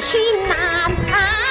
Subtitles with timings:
[0.00, 0.56] 心难
[1.12, 1.49] 安。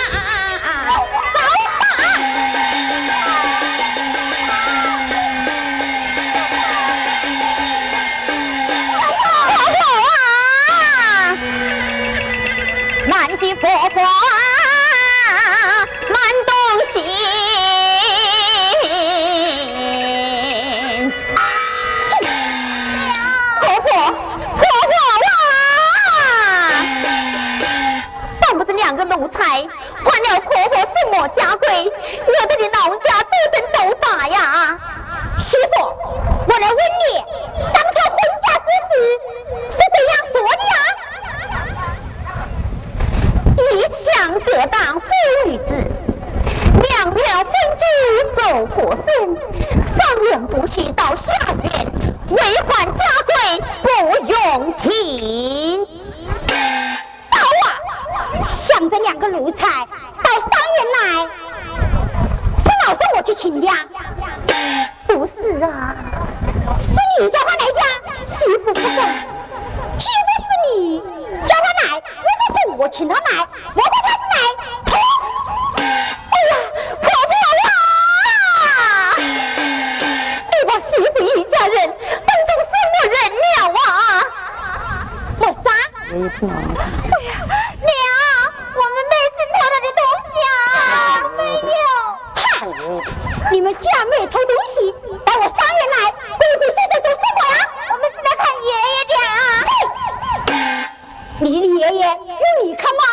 [102.40, 103.04] 用你看吗？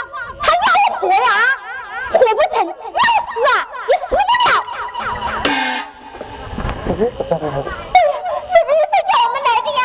[0.42, 0.66] 他要
[1.00, 1.18] 活呀，
[2.12, 3.50] 活不成；要死啊，
[3.88, 4.50] 也死不了。
[6.96, 7.10] 对呀，
[8.46, 9.80] 是你是叫我们来的呀？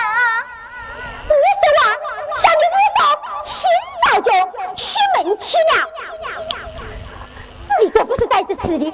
[1.28, 1.80] 二十万，
[2.38, 3.00] 向你二嫂
[3.44, 3.50] 亲
[4.06, 4.28] 早就
[4.76, 4.80] 出
[5.16, 5.74] 门去了。
[7.80, 8.86] 你这不是在这吃的？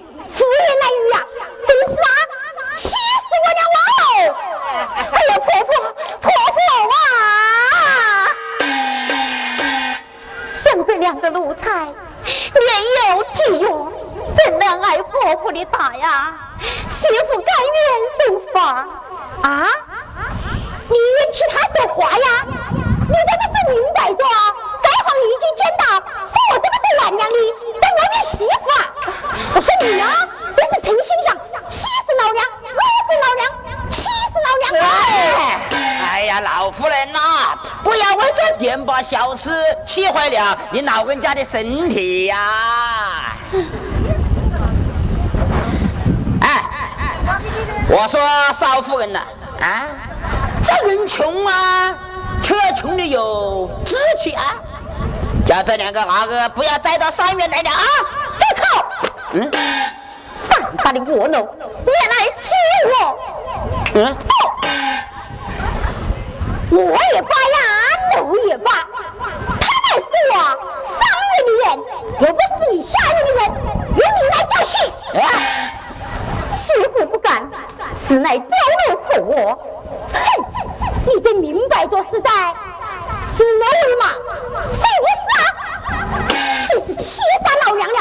[40.71, 43.35] 你老人家的身体呀！
[46.41, 46.61] 哎，
[47.89, 48.19] 我说
[48.53, 49.21] 少夫人呐，
[49.61, 49.87] 啊，
[50.63, 51.97] 这人穷啊，
[52.43, 54.55] 却穷的有志气啊，
[55.45, 57.83] 叫这两个阿哥不要再到上面来了啊！
[58.37, 58.85] 住口！
[59.33, 59.49] 嗯，
[60.49, 61.49] 大大的恶奴，
[61.85, 62.51] 你来欺
[62.91, 63.17] 我！
[63.93, 64.15] 嗯，
[66.71, 66.77] 我
[67.13, 67.57] 也不呀，
[68.17, 68.71] 奴也罢，
[69.59, 70.35] 他乃是我
[70.83, 70.99] 上
[71.33, 71.65] 院的人，
[72.19, 73.41] 又不是你下院的人，
[73.95, 74.75] 由你来教训。
[76.51, 77.49] 媳妇不敢，
[78.07, 78.47] 此乃刁
[78.87, 79.59] 奴可我。
[80.13, 80.17] 哼，
[81.05, 82.29] 你这明摆着是在
[83.37, 84.05] 指鹿为马，
[84.71, 85.43] 是不是啊？
[86.73, 87.99] 你是欺杀老娘了！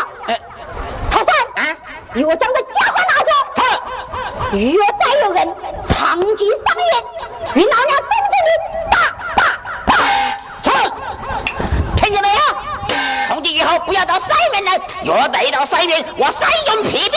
[1.10, 1.76] 曹三，啊，
[2.14, 3.32] 与我将这家伙拿走。
[4.52, 5.38] 若再有人
[5.88, 6.90] 长居上院，
[7.54, 8.50] 与老娘重重的
[8.92, 8.94] 打
[9.34, 9.42] 打
[9.86, 9.90] 打！
[10.62, 10.70] 走，
[11.96, 12.38] 听见没有？
[13.26, 17.08] 从今以后不要到上面来，若再到上面，我三用皮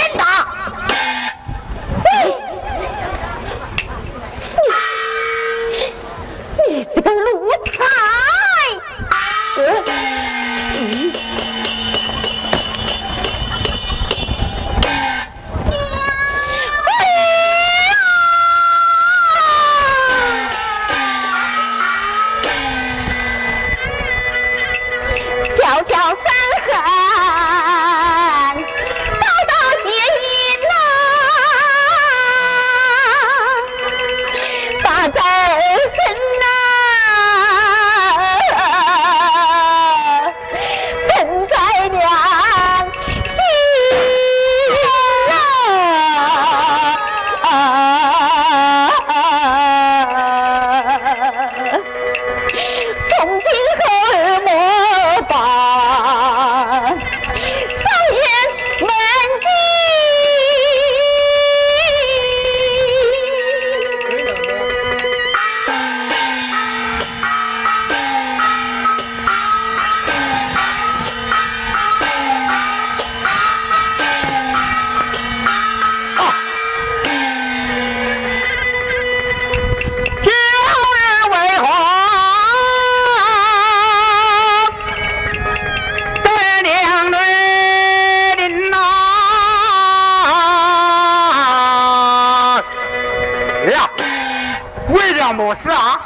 [95.40, 95.98] 要么事啊？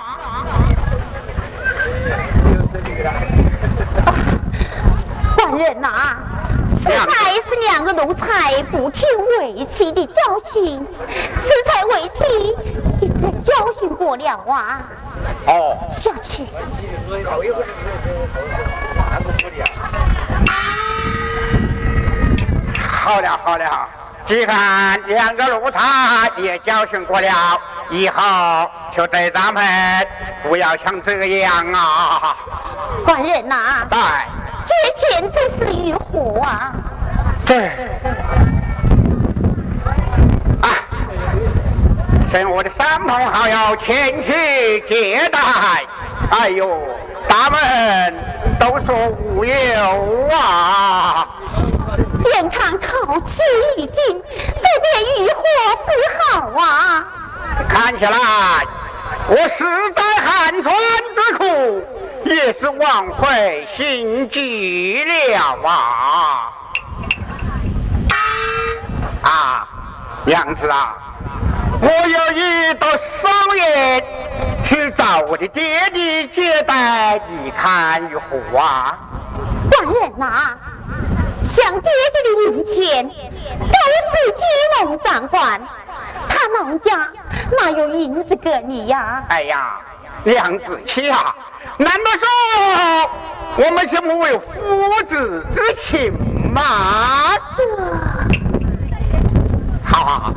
[5.36, 6.16] 官人呐，
[6.78, 9.08] 此才是两个奴才不听
[9.40, 10.86] 为妻的教训，
[11.40, 12.24] 此才为妻
[13.02, 14.84] 已经教训过了啊。
[15.48, 16.46] 哦，下去。
[22.84, 23.90] 好了好了，
[24.28, 27.60] 既然两个奴才也教训过了，
[27.90, 29.64] 以后就对咱们
[30.44, 32.36] 不要像这样啊。
[33.06, 34.00] 官人呐，对，
[34.64, 36.72] 借钱这是与何啊？
[37.46, 37.68] 对。
[40.62, 40.68] 啊，
[42.30, 45.40] 请我的三朋好友前去接待。
[46.32, 46.80] 哎呦，
[47.28, 47.60] 他们
[48.60, 49.54] 都说无忧
[50.32, 51.28] 啊。
[52.36, 53.42] 眼看考期
[53.78, 55.44] 已尽，这边渔获
[55.84, 55.86] 是
[56.32, 57.06] 好啊。
[57.69, 58.12] 看起来
[59.28, 59.63] 我实
[59.95, 60.75] 在寒川
[61.16, 61.84] 之苦，
[62.25, 66.51] 也是枉费心机了啊！
[69.24, 69.68] 啊，
[70.25, 70.95] 娘子啊，
[71.81, 74.04] 我有意到商院
[74.66, 78.98] 去找我的爹爹接待，你看如何啊？
[79.72, 80.57] 官人呐。
[81.54, 83.77] 想爹爹的银钱都
[84.10, 84.44] 是金
[84.82, 85.62] 龙掌管，
[86.27, 87.08] 他老家
[87.62, 89.24] 哪有银子给你呀？
[89.30, 89.80] 哎呀，
[90.24, 91.36] 娘子妻啊，
[91.77, 96.12] 难道说我们就没有父子之情
[96.51, 96.62] 吗？
[99.86, 100.34] 好好好，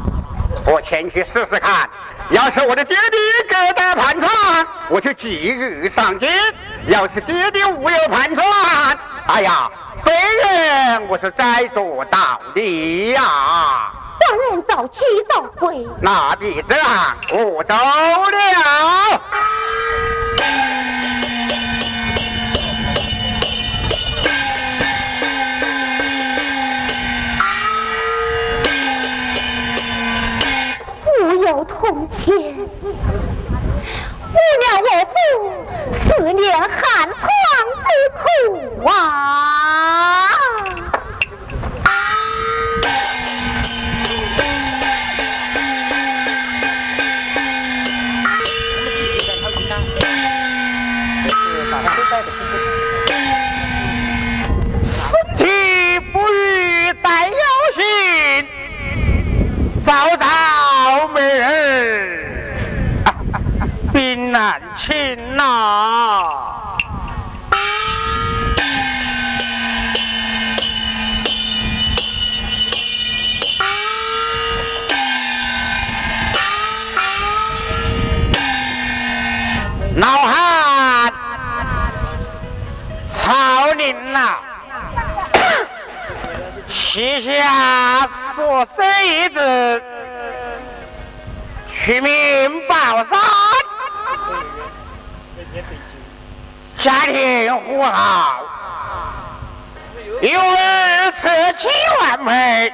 [0.67, 1.89] 我前去试试看。
[2.29, 6.29] 要是我的爹爹给的盘船，我就即日上京；
[6.89, 8.45] 要是爹爹无有盘船，
[9.29, 9.71] 哎呀。
[10.07, 16.79] 本人我是在做道理呀，官人早去早回，那必然
[17.33, 19.21] 我走了。
[31.19, 32.69] 我有铜钱，误
[34.63, 35.15] 了我父
[35.93, 37.27] 四年寒窗之
[38.15, 39.47] 苦啊！
[54.87, 57.35] 身体不愈待有
[57.75, 58.47] 心，
[59.85, 61.47] 早早没人
[63.93, 66.66] 病难亲呐。
[79.97, 81.13] 老汉，
[83.09, 84.37] 曹林呐，
[86.69, 89.83] 膝下所生一子，
[91.73, 92.13] 取名
[92.69, 93.19] 宝山，
[96.83, 98.45] 家庭户好，
[100.21, 101.69] 有儿车妻
[102.03, 102.71] 完美，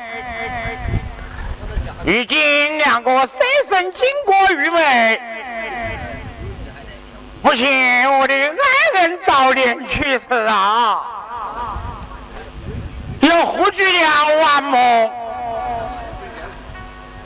[2.05, 3.39] 如今两个生
[3.69, 5.21] 身经过愚昧。
[7.43, 11.03] 不行我的爱人早年去世啊，
[13.21, 15.11] 又忽居了万梦。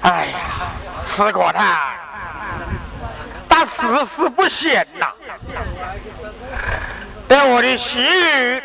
[0.00, 0.38] 哎呀，
[1.04, 1.90] 死过他，
[3.46, 5.06] 但世事不闲呐。
[7.28, 8.62] 对我的媳妇，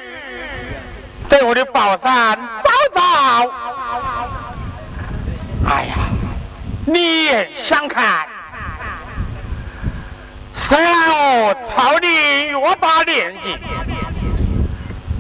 [1.29, 3.01] 对我的宝山早早，
[5.67, 5.98] 哎呀，
[6.86, 8.25] 另眼相看。
[10.72, 10.94] 虽然
[11.44, 13.58] 我朝你越大年纪，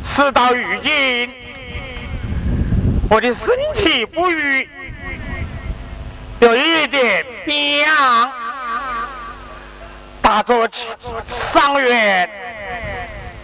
[0.01, 1.29] 事到如今，
[3.09, 4.69] 我的身体不愈，
[6.39, 7.85] 有一点病，
[10.21, 10.65] 打坐
[11.27, 12.29] 伤员，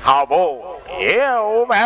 [0.02, 0.66] 好不？
[0.98, 1.78] 有门。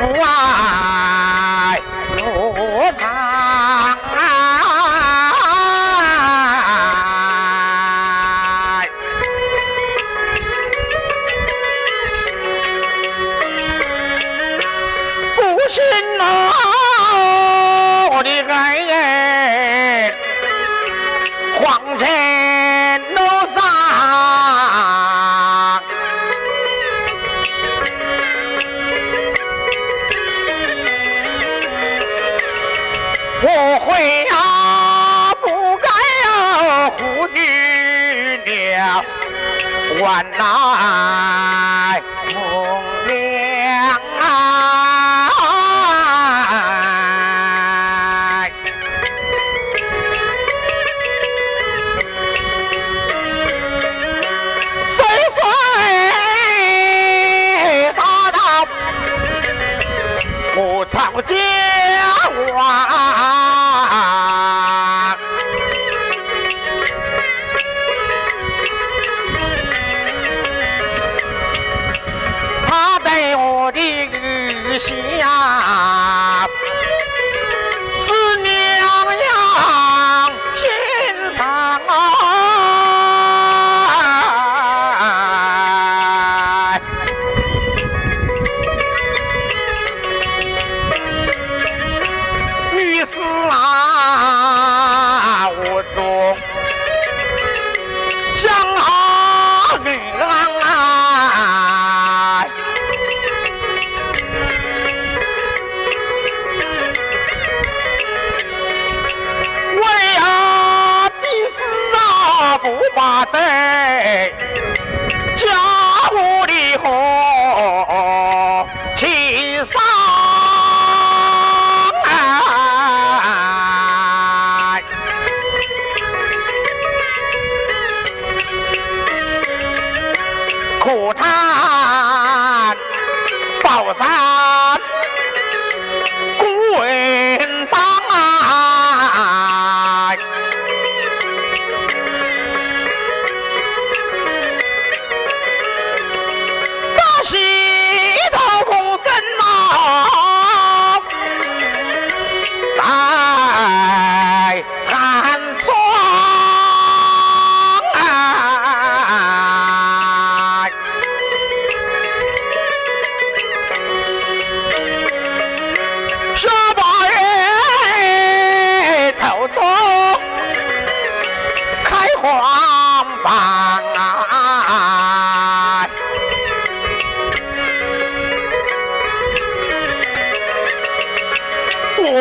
[0.00, 0.59] 冲啊。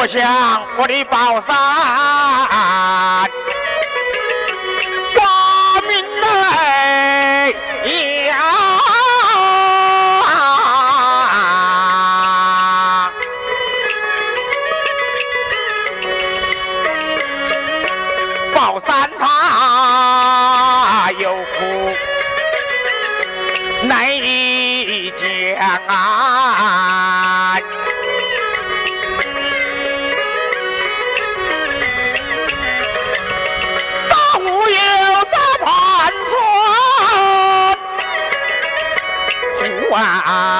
[0.09, 0.19] 想
[0.75, 1.55] 我的宝山，
[5.13, 5.21] 挂
[5.87, 7.53] 名来
[7.85, 8.33] 有，
[18.55, 18.87] 宝山
[19.19, 21.37] 它有，
[23.83, 25.21] 难以讲
[25.85, 26.98] 啊。
[39.99, 40.58] 啊啊！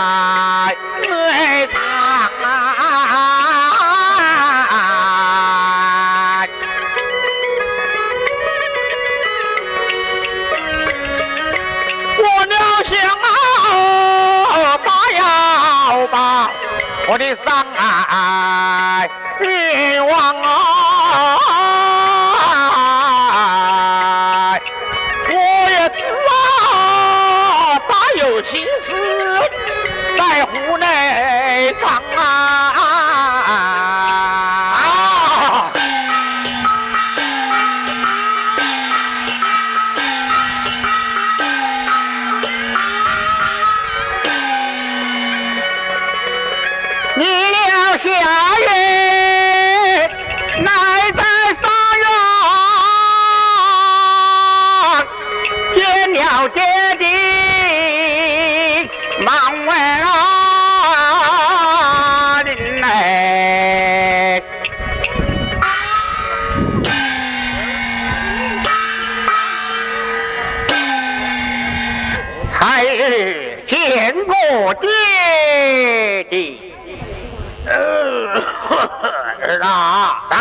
[79.61, 80.37] 啊，在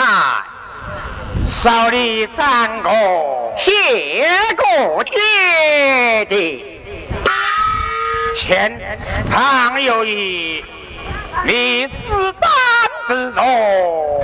[1.50, 2.92] 手里站过，
[3.56, 3.72] 谢
[4.56, 6.80] 过爹的，
[8.36, 8.80] 前
[9.30, 10.64] 堂有一，
[11.44, 12.50] 你自担
[13.08, 13.42] 自坐，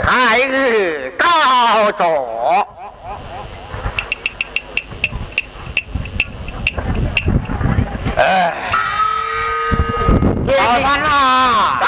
[0.04, 2.68] 孩儿告坐。
[8.16, 8.54] 哎，
[10.46, 11.86] 老三啊，在，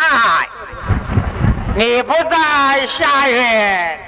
[1.79, 3.99] 你不在下月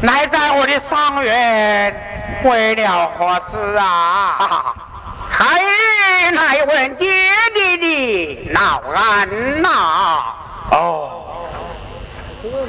[0.00, 1.94] 来在我的上月，
[2.42, 4.74] 为了何事啊？
[5.28, 7.12] 孩儿来问爹
[7.52, 9.68] 爹的老安呐。
[10.70, 11.46] 哦，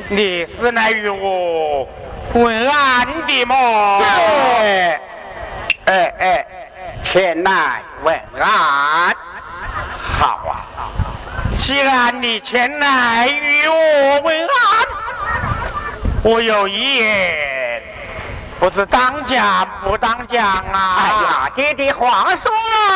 [0.10, 1.88] 你是来与我
[2.34, 3.56] 问安的吗？
[4.04, 5.00] 哎
[5.86, 6.45] 哎哎，
[7.06, 9.15] 前来问安。
[10.19, 10.67] 好啊，
[11.62, 14.50] 既然你前来与我问安，
[16.24, 17.84] 我有一言，
[18.60, 20.95] 不知当讲不当讲啊？
[20.97, 22.52] 哎呀，爹爹话说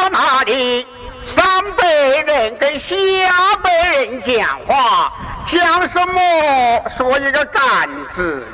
[0.10, 0.88] 哪里？
[1.23, 1.45] 上
[1.78, 2.95] 辈人跟下
[3.62, 5.13] 辈人讲话，
[5.45, 6.19] 讲什么
[6.89, 8.47] 说一个干字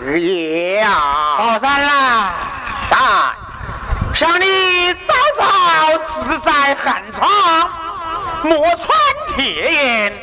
[0.74, 0.90] 呀？
[1.40, 2.34] 老三啦，
[2.92, 2.98] 在
[4.14, 5.46] 想你早早
[5.98, 7.30] 死在寒窗，
[8.44, 8.88] 莫穿
[9.36, 10.14] 铁眼，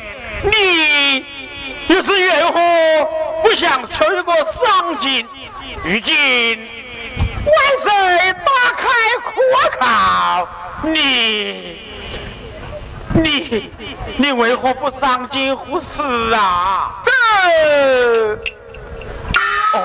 [0.43, 1.25] 你
[1.87, 2.59] 又是缘何
[3.41, 5.25] 不想求一个上进？
[5.83, 6.69] 如今
[7.45, 7.89] 万岁
[8.33, 8.83] 大开
[9.23, 9.33] 国
[9.79, 10.47] 考，
[10.83, 11.79] 你
[13.13, 13.71] 你
[14.17, 17.01] 你为何不上进乎事啊？
[17.05, 17.11] 这
[19.77, 19.79] 哦，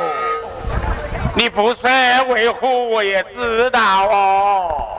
[1.37, 1.91] 你不说
[2.31, 4.91] 为何我也知道哦。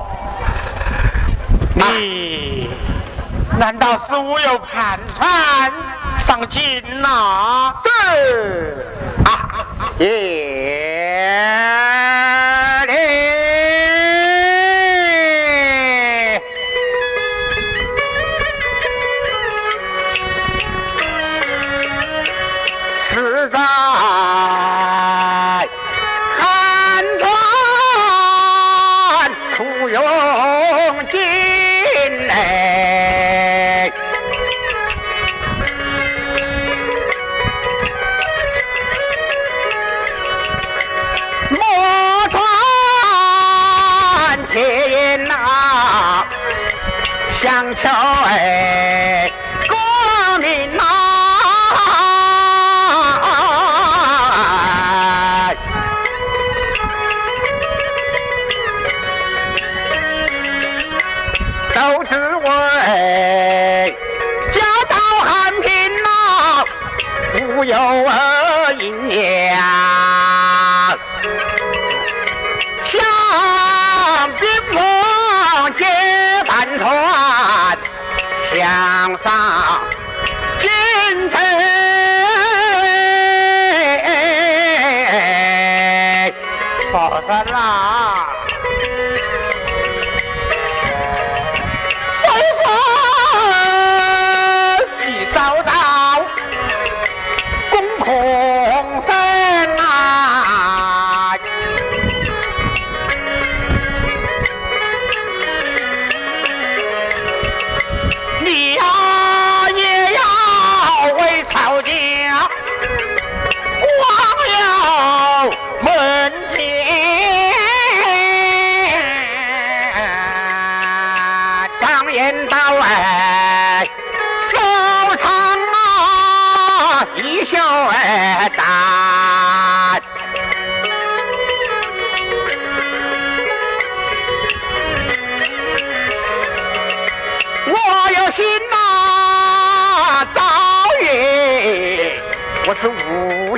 [1.78, 2.55] 你
[3.58, 5.72] 难道是我有盘缠？
[6.26, 7.90] 上进呐、这
[9.30, 9.68] 啊
[10.00, 11.85] 也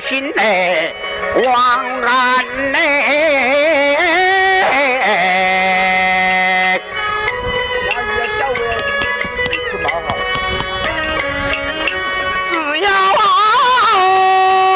[0.08, 0.96] 心嘞，
[1.44, 2.78] 枉然嘞。
[12.50, 12.90] 只要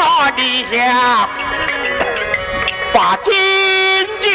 [0.04, 0.40] 啊，你
[0.70, 0.76] 想
[2.92, 3.32] 把金
[4.20, 4.28] 钱，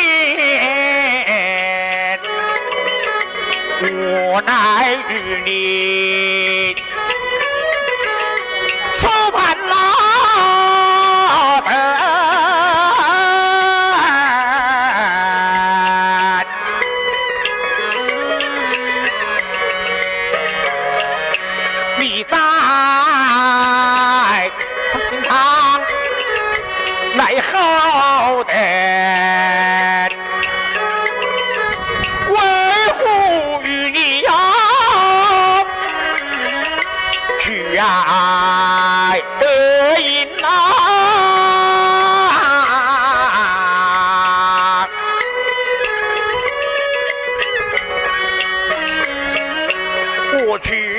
[3.83, 4.51] 我来
[5.09, 5.11] 与
[5.45, 5.51] 你
[50.57, 50.96] போற்றி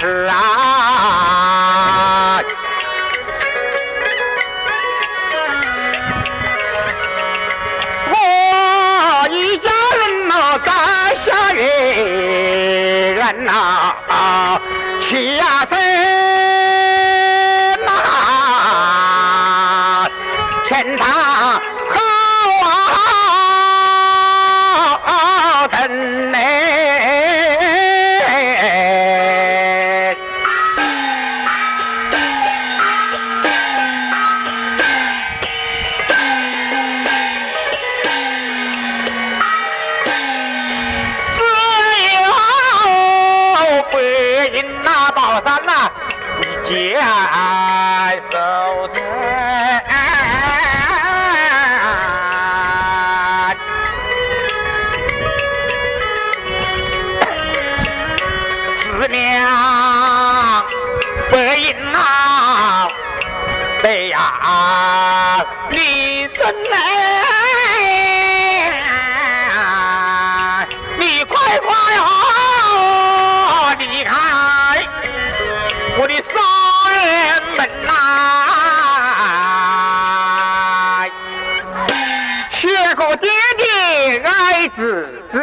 [0.00, 0.49] 早
[44.48, 45.90] 银那，宝山呐，
[46.38, 46.98] 你接
[48.30, 48.88] 收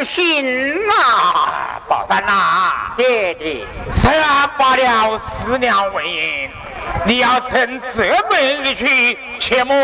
[0.08, 1.80] 子之心啊！
[1.88, 6.52] 宝山呐，爹爹，虽然罢了四娘为言，
[7.06, 9.76] 你要趁这门日去，切莫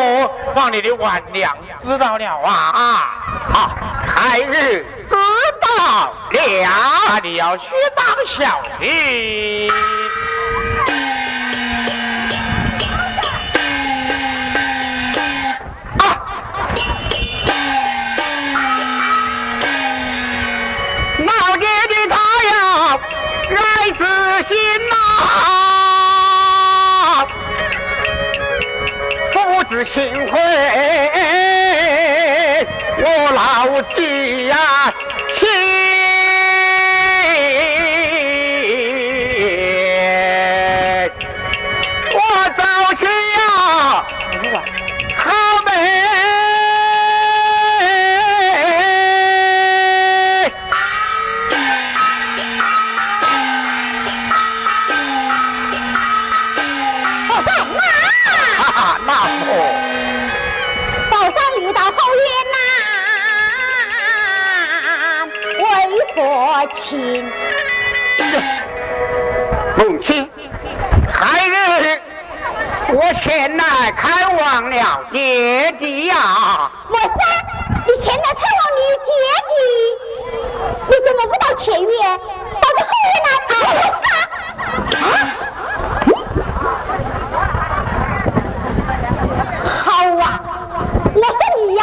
[0.55, 1.55] 让你的晚娘
[1.86, 3.12] 知道了啊！
[3.51, 3.71] 好，
[4.15, 5.15] 孩儿知
[5.62, 6.17] 道了。
[7.09, 9.69] 那你要须当小心。
[25.23, 27.25] 呐、
[29.31, 30.33] 父子心会，
[32.97, 34.57] 我老弟呀、
[35.17, 35.22] 心。
[66.71, 67.23] 亲？
[69.76, 70.30] 母亲，
[71.12, 71.99] 孩儿
[72.89, 76.15] 我前来看望了爹爹呀。
[76.89, 77.10] 莫三，
[77.88, 79.12] 你前来看望你爹
[79.49, 79.56] 爹，
[80.88, 82.17] 你怎么不到前院来？
[83.60, 83.65] 莫
[84.04, 84.06] 三，
[85.04, 85.06] 啊？
[89.65, 89.86] 好
[90.19, 90.23] 啊，
[91.13, 91.82] 我说你呀，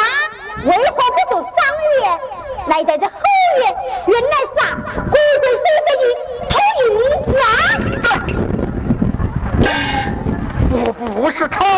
[0.65, 1.49] 为何不走商
[2.01, 2.03] 院，
[2.69, 3.13] 来到这后
[3.59, 3.61] 院？
[4.07, 4.63] 原来是啊，
[5.11, 5.91] 鬼鬼祟祟的
[6.49, 6.87] 偷银
[7.25, 7.45] 子啊！
[11.23, 11.70] 我不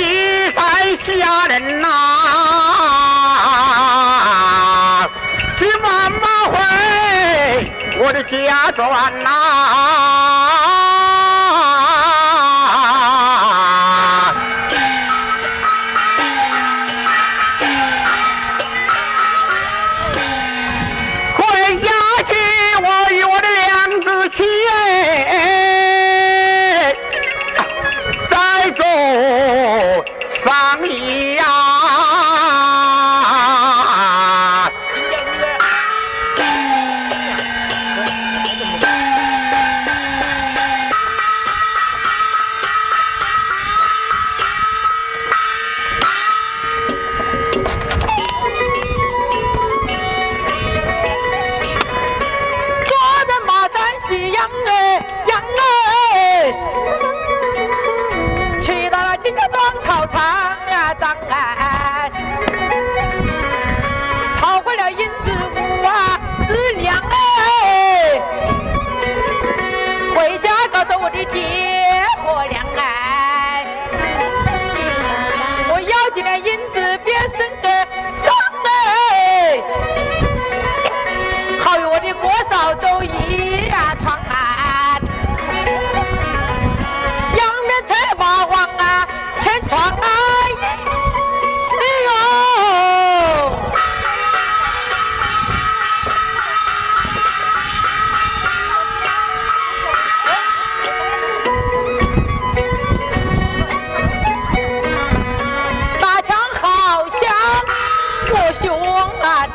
[0.00, 0.62] 这低山
[0.96, 1.86] 下人呐、
[5.58, 6.56] 去慢慢回
[7.98, 9.30] 我的家转呐、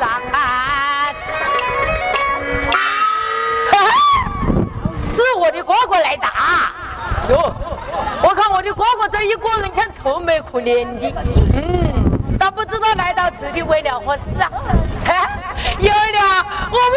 [0.00, 0.34] 张看，
[2.70, 2.74] 哈
[3.72, 3.76] 哈，
[5.14, 6.28] 是我的哥哥来打。
[7.30, 7.54] 哟，
[8.22, 11.12] 我看我的哥哥这一个人像愁眉苦脸的，
[11.54, 14.50] 嗯，倒不知道来到这里为了何事啊？
[15.78, 16.96] 有了，我们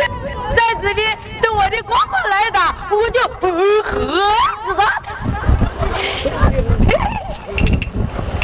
[0.55, 1.03] 在这里
[1.41, 3.91] 等我的哥哥来打，我就不喝
[4.65, 4.81] 死他。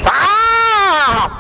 [0.04, 0.12] 打！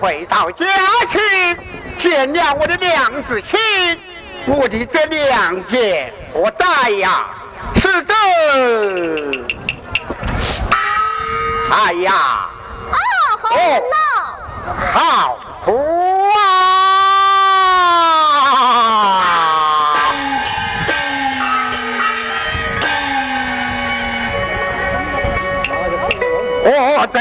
[0.00, 0.64] 回到家
[1.12, 1.18] 去，
[1.98, 3.60] 见了我的娘子亲，
[4.46, 7.26] 我的这两件我带呀，
[7.76, 8.14] 是这。
[11.70, 12.96] 哎呀，啊，
[13.42, 13.94] 好人呐！
[14.94, 15.70] 好苦
[16.30, 16.38] 啊！
[26.62, 27.18] 我 这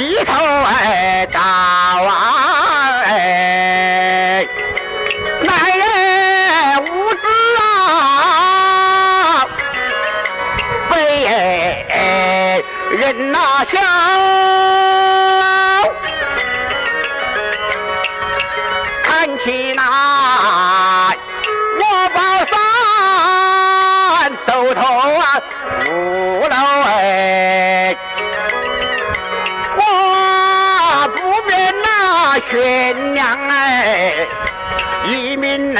[0.00, 4.48] 低头哎高啊哎，
[5.42, 5.84] 男人
[6.86, 7.26] 无知
[7.58, 7.60] 啊，
[10.90, 10.96] 被
[12.96, 13.38] 人呐
[13.70, 13.78] 笑。
[19.04, 19.82] 看起来，
[21.78, 21.82] 我
[22.14, 24.80] 宝山走头
[25.20, 25.22] 啊，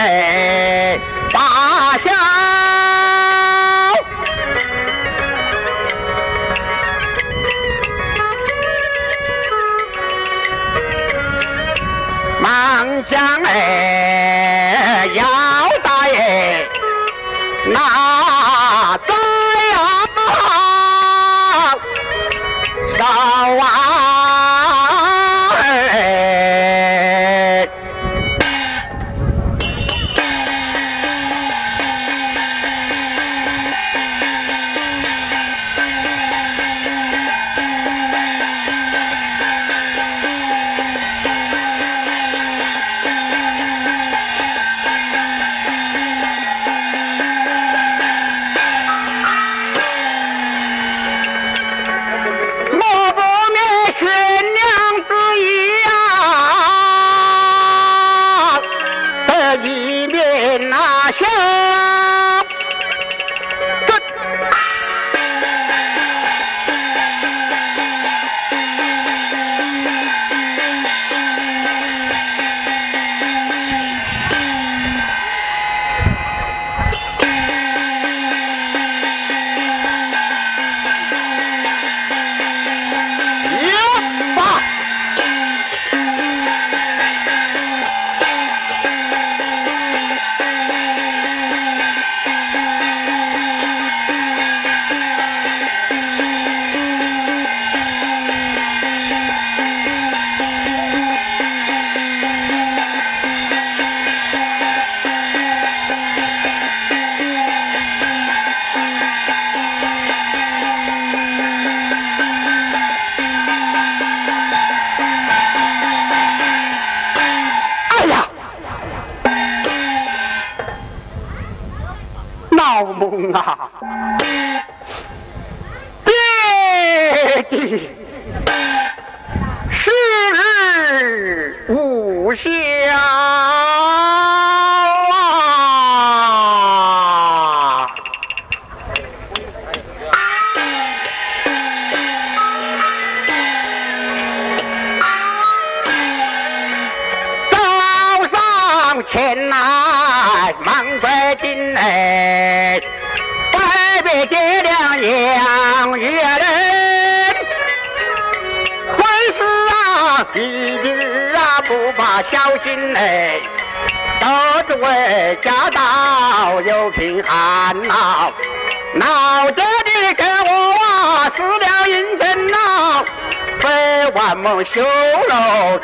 [0.02, 0.79] mẹ.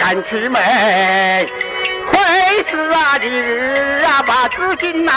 [0.07, 1.48] 楼赶去美，
[2.07, 5.12] 会死啊的日啊把资金呐，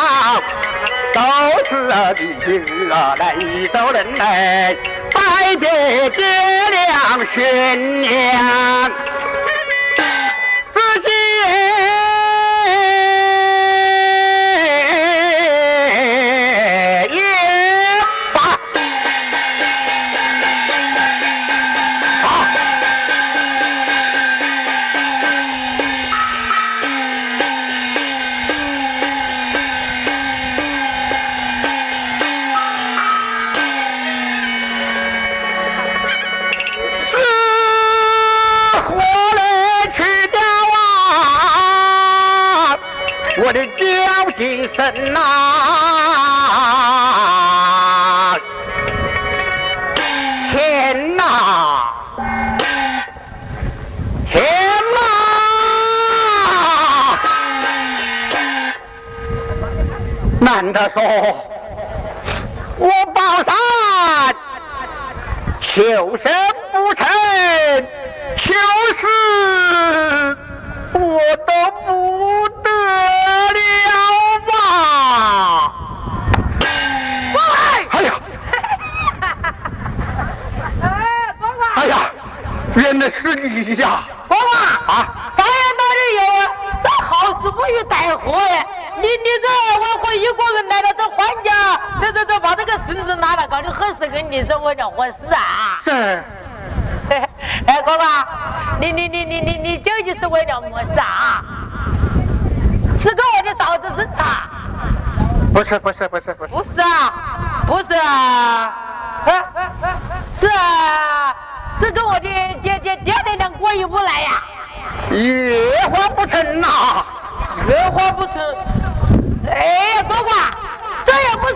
[1.14, 1.22] 都
[1.70, 3.36] 是啊的日啊来
[3.72, 4.76] 走人来，
[5.14, 6.26] 拜别爹
[6.72, 8.92] 娘悬娘，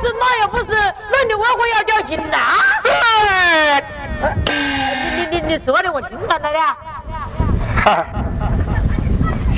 [0.04, 0.66] 是，那也不是，
[1.12, 2.38] 那你为何要叫警察？
[2.84, 2.92] 对，
[4.46, 4.54] 你
[5.16, 6.50] 你你你说的我听懂了的。
[7.84, 8.06] 哈，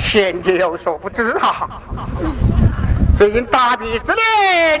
[0.00, 1.68] 贤弟有所不知啊，
[3.16, 4.80] 最近大比之内，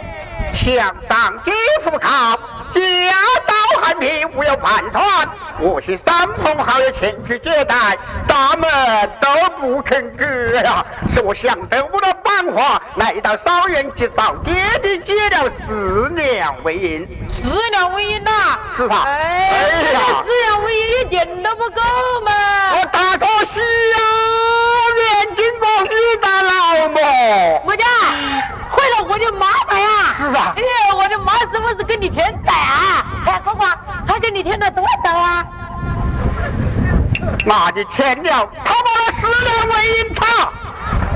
[0.52, 1.50] 向上级
[1.82, 2.38] 复考，
[2.80, 3.12] 家
[3.46, 5.28] 道寒贫，无有盘缠。
[5.58, 7.96] 我是三朋好友前去接待，
[8.28, 8.68] 他们
[9.20, 10.24] 都不肯给
[10.58, 17.08] 呀、是我想得不到办法，来到少园去找爹爹借了四两为银。
[17.28, 18.58] 四两为银呐？
[18.76, 21.80] 是啊哎哎呀呀，四两为银一点都不够
[22.24, 22.32] 嘛。
[22.72, 23.98] 我大可惜呀，
[24.94, 25.88] 连经过你
[26.20, 26.98] 的老母。
[27.64, 28.35] 我家坏
[28.90, 29.88] 了我的麻烦呀！
[30.16, 33.04] 是啊哎呀，我的妈是不是跟你添仔啊？
[33.26, 33.66] 哎，哥哥，
[34.06, 35.44] 他给你添了多少啊？
[37.44, 40.50] 那就欠了，他把那十两为银他，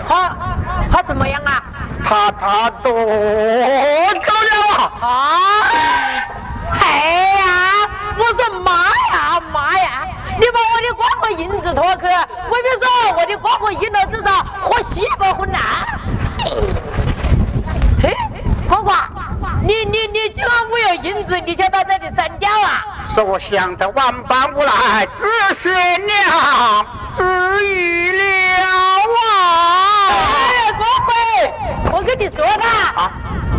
[0.09, 0.37] 他
[0.93, 1.62] 他怎么样啊？
[2.05, 2.99] 他他多走
[4.49, 5.07] 了啊！
[5.07, 5.62] 啊！
[6.81, 6.83] 哎
[7.39, 7.45] 呀，
[8.16, 8.73] 我说妈
[9.12, 10.07] 呀妈呀！
[10.39, 12.03] 你把我的哥哥银子拖去，
[12.49, 15.59] 我跟你说，我的哥哥一脑子上和媳妇混呐！
[18.71, 18.93] 嘿，哥哥，
[19.62, 22.87] 你你你今晚没有银子，你就到这里站掉啊？
[23.12, 28.25] 是我想的万般无奈，只悬了，只余了
[29.27, 30.09] 啊！
[30.11, 31.12] 哎，哥哥，
[31.97, 32.64] 我跟你说了，
[32.95, 33.11] 啊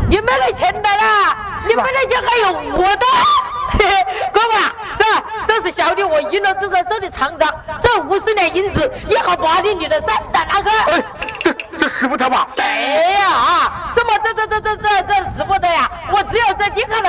[0.07, 1.35] 你没得钱的了，
[1.67, 3.05] 你没得钱还有我的。
[3.73, 4.55] 嘿嘿，哥哥，
[4.97, 5.03] 这
[5.47, 7.49] 这是小弟我一路之上收的厂长，
[7.83, 10.71] 这五十两银子也好把你你的三打那个。
[10.71, 11.03] 哎，
[11.43, 12.47] 这这使不得吧？
[12.57, 13.93] 哎呀啊！
[13.95, 15.89] 什么这这这这这这使不得呀？
[16.11, 16.53] 我只有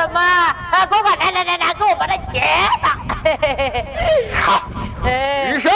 [0.03, 0.21] 这几个人嘛。
[0.21, 2.45] 啊，哥哥，来来来来，给我把它结了。
[3.25, 4.63] 嘿嘿嘿嘿好，
[5.61, 5.71] 生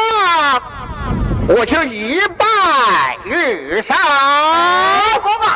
[1.48, 2.44] 我就一拜
[3.24, 3.96] 二上。
[3.96, 5.46] 哎，哥哥，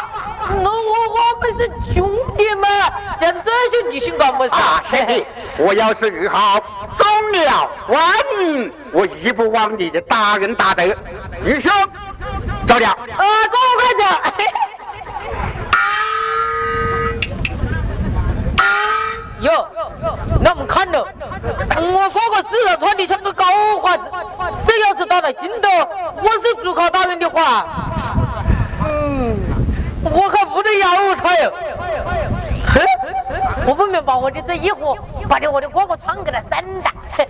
[0.63, 2.69] 那我我们是兄弟嘛，
[4.35, 5.27] 么事啊，兄弟，
[5.59, 6.61] 我要是二号
[6.97, 8.01] 中了万，
[8.93, 10.85] 我一不忘你的大恩大德，
[11.45, 11.73] 余兄
[12.69, 12.87] 走了。
[12.87, 14.05] 啊，哥哥快走！
[19.41, 19.67] 哟，
[20.43, 23.45] 那我们看了，我哥哥死了穿的像个高
[23.81, 24.03] 华子，
[24.67, 27.65] 这要是到了京都，我是主考大人的话，
[28.85, 29.37] 嗯，
[30.05, 31.53] 我可不得要他哟。
[32.75, 34.97] 哼，我不明把我的这衣服，
[35.29, 36.91] 把你我的哥哥穿给他闪的。
[37.19, 37.25] 哎，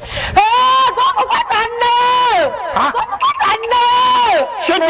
[0.95, 2.53] 哥哥快站喽！
[2.77, 3.75] 啊哥哥快站喽！
[4.63, 4.87] 兄弟，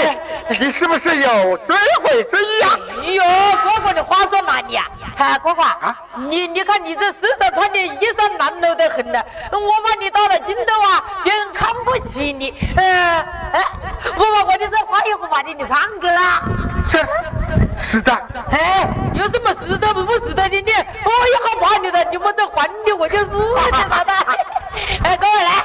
[0.58, 2.70] 你是不是有追悔之意啊？
[3.02, 3.22] 哎呦，
[3.62, 4.86] 哥哥的话说哪里啊？
[5.16, 5.96] 哎，哥哥啊，
[6.28, 9.22] 你你看你这身上穿的衣裳烂了得很呢，
[9.52, 12.54] 我怕你到了京都啊，别人看不起你。
[12.76, 12.82] 呃，
[13.52, 13.64] 哎，
[14.16, 16.20] 我把我的这花衣服把你你穿给了。
[16.88, 17.06] 是，
[17.78, 18.12] 是的。
[18.50, 20.70] 哎，有什么事的不不死的的你，
[21.04, 23.24] 我也好怕你的，你们这还的我就是。
[25.02, 25.64] 哎，各位来，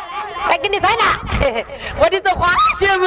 [0.49, 1.03] 来给你穿了，
[1.39, 1.65] 嘿嘿
[1.97, 3.05] 我的这花鞋们。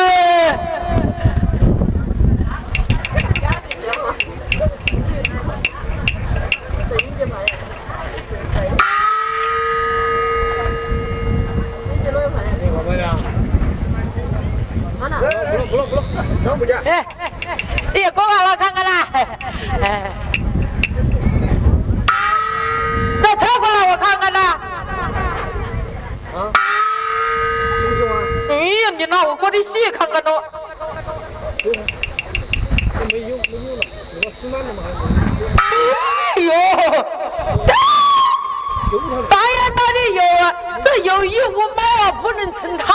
[16.84, 17.04] 哎，
[17.94, 19.08] 哎呀，过来了，看看啦。
[19.12, 20.12] 哎，
[23.22, 24.40] 再侧过来，我看看啦。
[26.34, 26.36] 啊？
[28.50, 30.44] 哎呀，你拿我哥的血看看咯。
[35.56, 36.52] 哎呦！
[39.30, 40.52] 当然道理有啊，
[40.84, 42.92] 这有一无买啊，不能成套。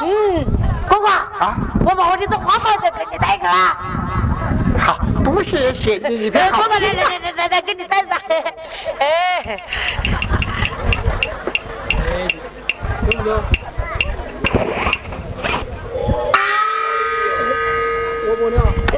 [0.00, 0.44] 嗯，
[0.88, 3.76] 哥哥啊，我把我的这花帽子给你戴个啦。
[4.78, 8.18] 好，不谢谢你一片，好哥哥，来来来来来来，给你戴上。
[8.98, 9.58] 哎，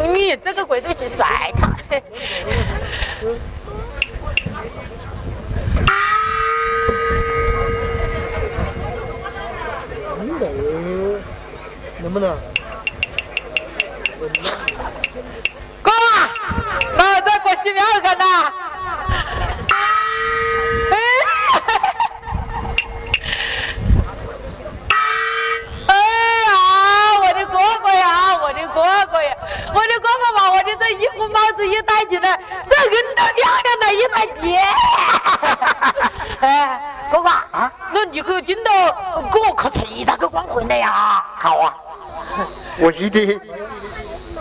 [0.03, 1.74] 你这个鬼东西甩他。
[12.03, 12.36] 能不能？
[15.82, 16.30] 哥啊，
[16.97, 18.53] 那再给我洗苗看呐。
[20.90, 20.97] 哎，
[25.86, 25.92] 哎
[26.45, 26.51] 呀，
[27.20, 29.36] 我的哥哥呀，我的哥哥呀，
[29.74, 32.38] 我的哥哥把我的这衣服帽子一戴起来，
[32.68, 33.62] 这人都亮
[34.15, 34.59] 亮的一块结。
[36.47, 38.71] 哎，哥哥啊，那你去京都
[39.33, 41.25] 给我刻忒大个光回来呀？
[41.37, 41.75] 好啊，
[42.79, 43.41] 我一定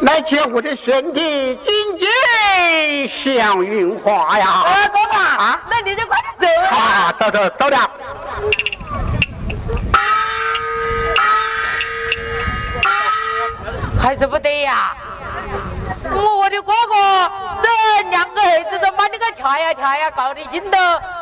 [0.02, 4.64] 来接我的兄弟金姐向云华呀！
[4.66, 6.78] 哎，哥哥啊那你就快点走啊。
[6.78, 7.90] 啊，走走走了。
[14.02, 14.94] 还是不得呀！
[16.30, 17.32] 我的哥哥
[17.64, 17.70] 这
[18.10, 20.78] 两个儿子都把你个跳呀跳呀搞得京都，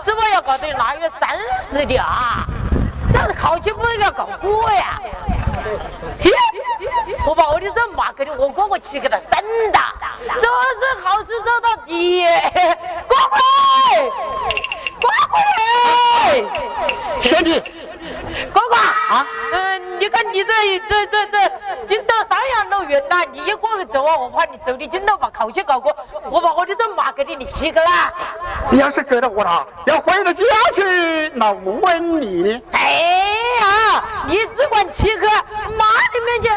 [0.06, 1.38] 怎么要搞得腊月三
[1.72, 2.46] 十的啊？
[3.14, 5.00] 这考起不要搞过呀！
[7.26, 9.30] 我把我的这马给你我哥哥骑给他生
[9.72, 9.80] 的，
[10.28, 12.26] 这是好事做到底！
[13.08, 13.38] 哥哥，
[15.02, 15.36] 哥哥，
[17.22, 17.62] 兄弟，
[18.54, 20.54] 哥哥啊，嗯，你看你这
[20.90, 21.52] 这这这
[21.88, 25.96] 京都三阳路远呐，你一个人走啊，我怕你走的京都把口气搞过，
[26.30, 28.12] 我把我的这马给你你骑个啦。
[28.70, 30.44] 你要是给了我了，要回到家
[30.76, 32.62] 去，那我问你呢？
[32.72, 32.80] 哎
[33.60, 35.28] 呀，你只管骑个
[35.78, 36.50] 马里面去，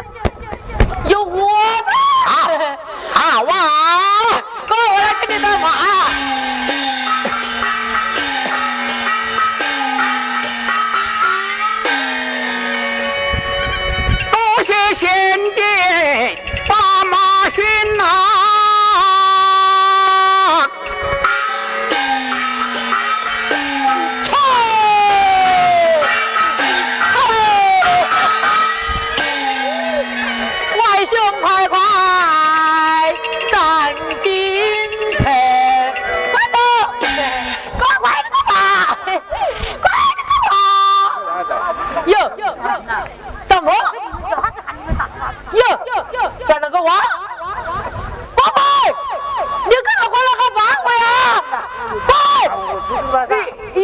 [1.11, 1.93] 有我呢。
[2.26, 2.49] 啊
[3.14, 3.55] 啊哇！
[4.68, 5.68] 哥，我来给你带马
[14.95, 16.43] 天地
[53.74, 53.82] 咦，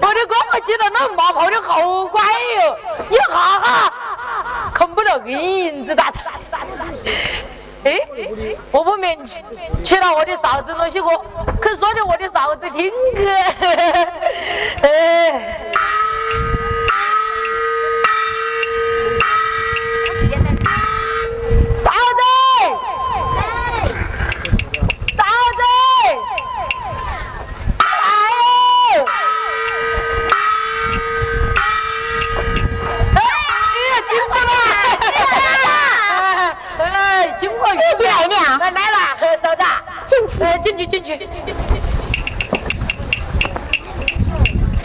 [0.00, 2.78] 我的哥哥记得那马跑的好乖哟，
[3.10, 3.92] 一哈哈
[4.74, 6.18] 啃不了个银子大的。
[7.84, 7.98] 哎，
[8.70, 9.42] 我不免去
[9.84, 11.08] 去了我的嫂子那些个，
[11.60, 13.30] 可说的我的嫂子听个，
[14.82, 15.56] 哎。
[40.62, 41.28] 进去进去，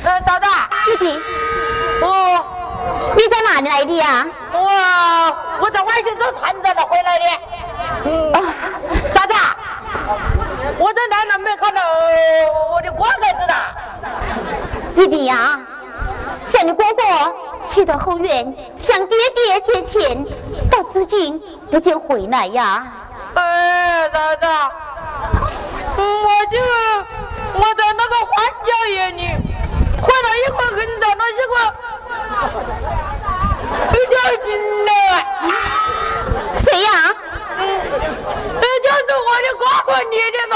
[0.03, 0.45] 呃，嫂子，
[0.85, 1.19] 弟弟，
[2.01, 2.43] 哦，
[3.15, 4.25] 你在哪里来的呀？
[4.53, 4.59] 我
[5.61, 7.25] 我在外县做船长的回来的。
[8.05, 8.33] 嗯，
[9.13, 9.33] 嫂子，
[10.77, 11.81] 我在南南没看到
[12.73, 13.53] 我的瓜盖子呢。
[14.95, 15.59] 弟弟呀，
[16.45, 17.03] 向你哥哥
[17.69, 20.25] 去到后院向爹爹借钱，
[20.71, 22.87] 到至今不见回来呀。
[23.33, 24.47] 哎，嫂子。
[26.05, 26.55] 我就
[27.53, 28.33] 我在那个荒
[28.63, 29.21] 郊野岭，
[30.01, 31.53] 回来一会摁着那些个
[33.91, 34.47] 比较近
[34.85, 34.91] 的。
[36.57, 36.89] 谁呀？
[37.57, 37.61] 嗯，
[38.61, 40.55] 这就是我的哥哥你的妈。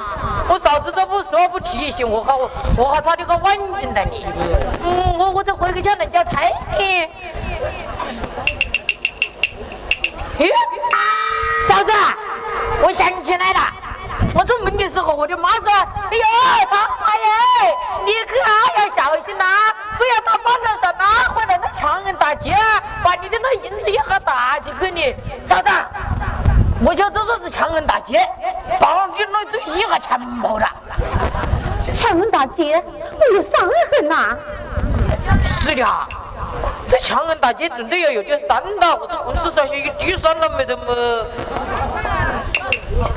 [0.51, 4.25] 我嫂子都不说不提醒我和我我和他的个环境的你。
[4.83, 7.07] 嗯，我我再回去叫人家菜呢。
[10.37, 10.51] 嘿，
[11.69, 11.93] 嫂子，
[12.83, 13.59] 我想起来了，
[14.35, 15.71] 我出门的时候我的妈说
[16.11, 17.31] ：“哎呦，长妈耶，
[18.05, 18.35] 你可
[18.77, 19.45] 要小心呐，
[19.97, 22.57] 不要到半路上拉回来那强人打劫，
[23.01, 25.15] 把你的那银子一下打进去你。”
[25.47, 25.69] 嫂子。
[26.83, 28.19] 我叫这都是强人打劫，
[28.79, 30.67] 把你那东西还抢跑了。
[31.93, 32.83] 强人打劫，
[33.19, 33.59] 我有伤
[33.91, 34.37] 痕呐。
[35.61, 35.85] 是的，
[36.89, 40.83] 这强人打劫总得要有点伤的，我这浑身上有滴伤都没得么？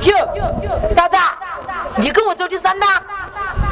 [0.02, 0.16] 哟，
[0.94, 1.16] 嫂子，
[1.96, 2.86] 你跟我走的山呐？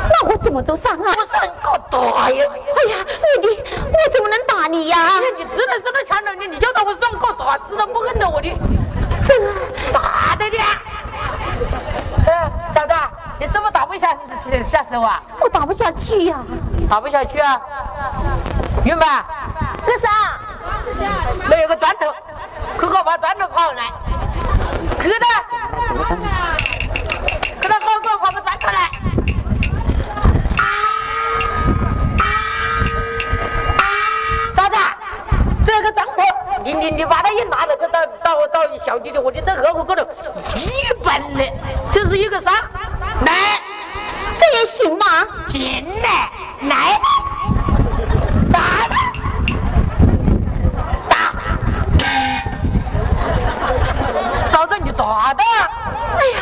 [0.09, 1.15] 那我怎么走上啊？
[1.17, 2.45] 我山高大呀！
[2.47, 2.97] 哎呀，
[3.41, 4.97] 你的，我怎么能打你呀？
[5.39, 8.53] 你只能是那强人你，你叫到我山高大，知道不摁到我的。
[9.25, 9.35] 这
[9.93, 10.59] 打的的，
[12.27, 12.95] 哎，嫂子，
[13.39, 14.17] 你是不是打不下
[14.65, 15.23] 下手啊？
[15.41, 16.39] 我打不下去呀，
[16.89, 17.61] 打不下去啊。
[18.85, 19.07] 云白，
[19.87, 20.09] 干啥？
[21.49, 22.15] 那有个砖头，
[22.77, 23.93] 哥哥把砖头跑来。
[25.01, 25.43] 给他，
[27.61, 28.91] 给他好个黄瓜端出来。
[34.55, 34.77] 啥子，
[35.67, 36.13] 这个砖头，
[36.63, 40.07] 你你你把它一拿了，这到到到小弟弟我的这二户沟头
[40.55, 41.45] 一般的，
[41.91, 42.51] 这是一个啥？
[43.25, 43.61] 来，
[44.39, 45.07] 这也行吗？
[45.49, 46.31] 进来，
[46.69, 47.01] 来，
[48.53, 48.59] 打
[48.89, 48.95] 的，
[51.09, 51.17] 打，
[54.51, 55.43] 嫂子你打的，
[56.23, 56.39] 哎呀，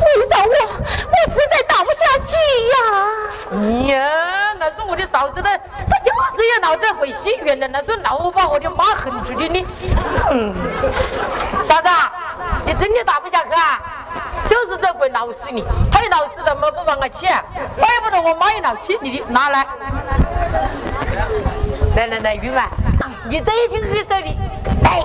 [0.00, 2.32] 为啥我我实在打不下去
[2.72, 3.94] 呀？
[3.94, 5.50] 呀，那是我的嫂子的，
[5.90, 9.66] 她就是要闹这鬼心眼的，那是闹把我的妈恨住的你。
[10.30, 10.54] 嗯，
[11.62, 11.88] 嫂子，
[12.64, 13.80] 你真的打不下去啊？
[14.48, 17.26] 就是这鬼闹死你，他一闹死怎么不帮我起？
[17.78, 19.66] 怪不得我妈一闹气你就，拿来，
[21.96, 22.66] 来来来，玉曼，
[23.28, 24.36] 你这一听二手的，
[24.82, 25.02] 来，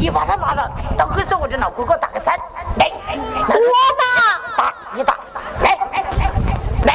[0.00, 2.38] 你把它拿了，到二手我的老哥哥打个伞，
[2.78, 2.90] 来，
[3.48, 3.54] 我
[4.00, 4.04] 打，
[4.56, 5.16] 打，你打，
[5.62, 5.66] 来，
[6.84, 6.90] 来，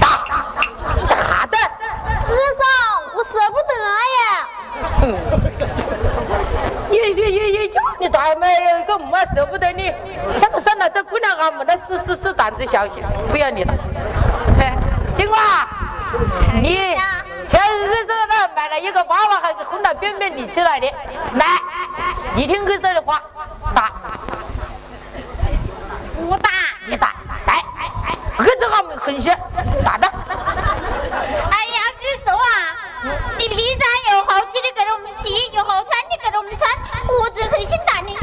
[0.00, 0.04] 打，
[1.08, 2.62] 打的，二嫂，
[3.14, 3.72] 我舍不得
[4.16, 4.18] 呀。
[6.90, 8.46] 也也也也叫你打嘛，
[8.86, 9.92] 个妈舍不得你，
[10.38, 13.74] 算了算了，这姑娘俺们那是是是胆子小些，不要你了。
[15.16, 15.66] 金瓜，
[16.60, 16.96] 你
[17.48, 20.86] 前日子呢买了一个娃娃，还是哄到边边立起来的，
[21.34, 21.46] 来，
[22.34, 23.22] 你听哥这的话，
[26.26, 26.50] 不打。
[26.88, 27.14] 你打，
[27.46, 27.62] 来，
[28.38, 29.30] 儿子俺们狠些，
[29.84, 30.06] 打的。
[30.06, 32.46] 哎呀，二嫂啊，
[33.38, 36.70] 你平常有好吃的给了我们吃，有好穿的给了我们穿，
[37.20, 38.16] 我只很心打你。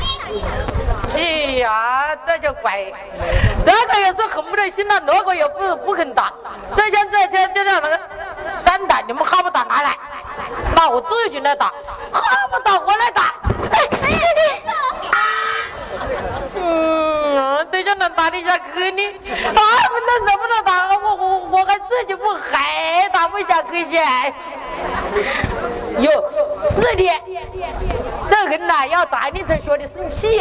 [1.14, 2.92] 哎呀，这就怪，
[3.66, 6.32] 这个也是狠不得心了，那个也不不肯打，
[6.76, 8.00] 这像这像就像那个
[8.64, 9.98] 三打，你们哈不打拿来，
[10.76, 11.68] 那我自己进来打，
[12.12, 13.33] 哈不打我来打。
[18.24, 24.02] 打得下去呢，他们都舍不得打，我我我还自己不还打不下去些。
[26.00, 26.10] 有，
[26.72, 27.12] 是的，
[28.32, 30.38] 这人呐要打你才学的生气，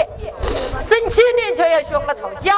[0.89, 2.55] 生气呢就要学个吵架，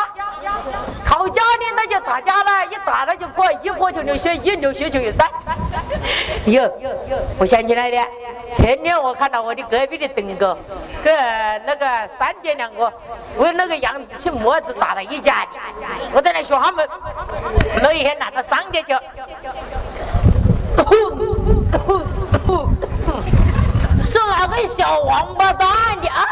[2.07, 5.29] 打架了，一打了就破，一破就流血，一流血就有散。
[6.47, 6.71] 哟，
[7.39, 8.07] 我想起来了，
[8.57, 10.57] 前天我看到我的隔壁的邓哥，
[11.03, 11.15] 跟
[11.65, 11.87] 那个
[12.19, 12.93] 三姐两个
[13.39, 15.49] 为那个杨子去么子打了一架的，
[16.13, 16.87] 我在那学他们，
[17.83, 18.95] 那一天拿到三姐就。
[24.47, 25.69] 个小王八蛋
[26.01, 26.27] 的啊？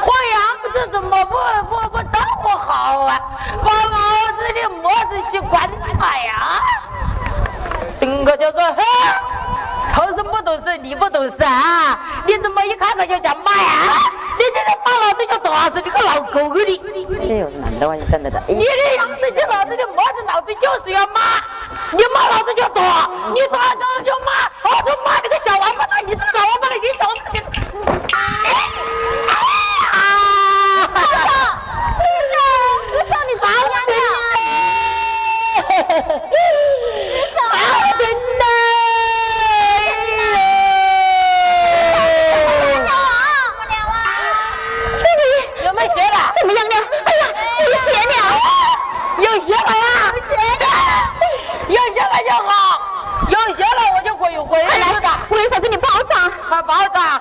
[0.00, 0.40] 换样
[0.72, 1.34] 子怎么不
[1.68, 3.20] 不不这么好啊？
[3.64, 3.96] 把老
[4.38, 6.62] 子的模子去关他呀！
[7.98, 8.82] 丁哥就说：“嘿，
[9.94, 11.98] 超生不懂事，你不懂事啊？
[12.26, 13.94] 你怎么一开口就讲妈呀？
[14.38, 16.80] 你今天骂老子就打死你个老狗日的！
[17.20, 17.50] 哎呦，
[18.10, 21.20] 真的的，哎你的样子像老子的模子，老子就是要骂，
[21.90, 27.42] 你骂老子就打，你打老子就骂，我就骂你个小王八蛋，你这个老王八蛋，你小王八蛋，
[28.12, 28.16] 哎
[29.28, 29.34] 哎
[29.92, 30.00] 啊！
[30.94, 30.96] 二
[33.08, 33.94] 嫂，你咋样了？
[37.06, 37.36] 至少
[37.98, 38.00] 真
[38.38, 38.42] 的。
[45.64, 46.16] 有没有血了？
[46.40, 46.74] 怎么样了？
[47.04, 47.22] 哎呀，
[47.60, 48.14] 有血了！
[49.18, 50.12] 有学了呀！
[50.14, 50.30] 有学
[50.62, 50.66] 了，
[51.68, 52.50] 有学了就好，
[53.28, 56.30] 有学了我就可以回来去了，，我二嫂给你包扎。
[56.48, 57.20] 好包扎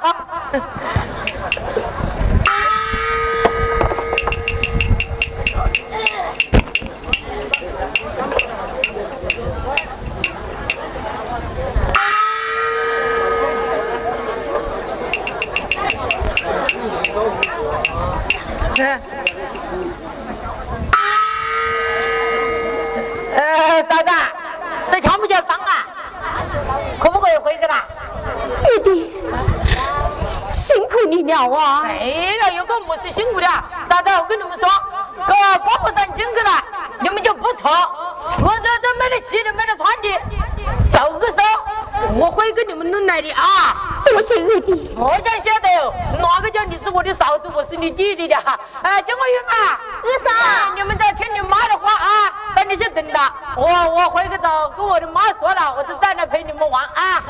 [48.27, 48.59] 的哈？
[48.81, 53.19] 哎，金国云啊，二嫂，你们在听你妈的话啊，等你先等着。
[53.55, 57.23] 我我回去找跟我的妈说了，我就在那陪你们玩啊。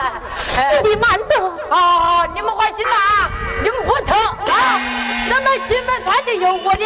[0.57, 1.57] 哎弟弟慢走。
[1.69, 3.29] 好好，你们放心了啊，
[3.61, 4.79] 你们不愁啊，
[5.29, 6.85] 这么西门穿的有我的，